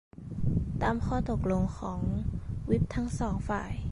[0.81, 1.99] ตามข้อตกลงของ
[2.69, 3.71] วิปทั้งสองฝ่าย